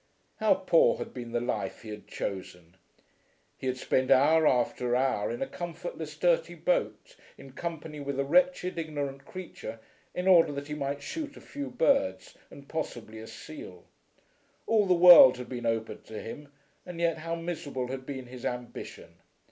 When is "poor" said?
0.55-0.97